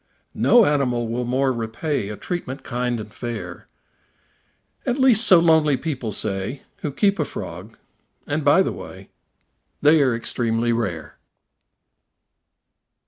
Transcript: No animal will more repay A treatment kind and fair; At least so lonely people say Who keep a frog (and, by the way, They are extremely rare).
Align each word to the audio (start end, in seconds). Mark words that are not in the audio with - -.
No 0.33 0.65
animal 0.65 1.07
will 1.07 1.25
more 1.25 1.53
repay 1.53 2.09
A 2.09 2.17
treatment 2.17 2.63
kind 2.63 2.99
and 2.99 3.13
fair; 3.13 3.67
At 4.83 4.97
least 4.97 5.27
so 5.27 5.37
lonely 5.39 5.77
people 5.77 6.11
say 6.11 6.63
Who 6.77 6.91
keep 6.91 7.19
a 7.19 7.23
frog 7.23 7.77
(and, 8.25 8.43
by 8.43 8.63
the 8.63 8.73
way, 8.73 9.11
They 9.79 10.01
are 10.01 10.15
extremely 10.15 10.73
rare). 10.73 11.19